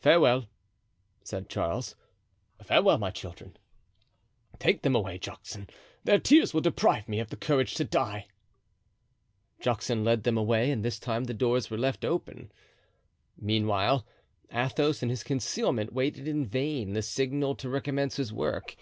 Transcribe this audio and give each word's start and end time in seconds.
"Farewell," 0.00 0.46
said 1.22 1.50
Charles, 1.50 1.94
"farewell, 2.62 2.96
my 2.96 3.10
children. 3.10 3.58
Take 4.58 4.80
them 4.80 4.94
away, 4.94 5.18
Juxon; 5.18 5.68
their 6.02 6.18
tears 6.18 6.54
will 6.54 6.62
deprive 6.62 7.06
me 7.06 7.20
of 7.20 7.28
the 7.28 7.36
courage 7.36 7.74
to 7.74 7.84
die." 7.84 8.28
Juxon 9.60 10.02
led 10.02 10.22
them 10.22 10.38
away, 10.38 10.70
and 10.70 10.82
this 10.82 10.98
time 10.98 11.24
the 11.24 11.34
doors 11.34 11.70
were 11.70 11.76
left 11.76 12.06
open. 12.06 12.50
Meanwhile, 13.36 14.06
Athos, 14.50 15.02
in 15.02 15.10
his 15.10 15.22
concealment, 15.22 15.92
waited 15.92 16.26
in 16.26 16.46
vain 16.46 16.94
the 16.94 17.02
signal 17.02 17.54
to 17.56 17.68
recommence 17.68 18.16
his 18.16 18.32
work. 18.32 18.76